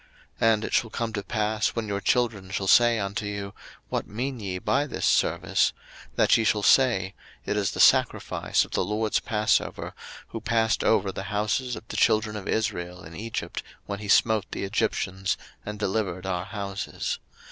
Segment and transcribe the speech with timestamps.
[0.41, 3.53] 02:012:026 And it shall come to pass, when your children shall say unto you,
[3.89, 5.73] What mean ye by this service?
[6.13, 7.13] 02:012:027 That ye shall say,
[7.45, 9.93] It is the sacrifice of the LORD's passover,
[10.29, 14.49] who passed over the houses of the children of Israel in Egypt, when he smote
[14.51, 17.19] the Egyptians, and delivered our houses.